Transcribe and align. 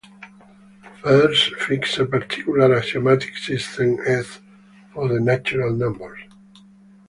First, 1.03 1.53
fix 1.57 1.99
a 1.99 2.07
particular 2.07 2.73
axiomatic 2.73 3.37
system 3.37 3.99
S 4.07 4.39
for 4.95 5.07
the 5.07 5.19
natural 5.19 5.75
numbers. 5.75 6.21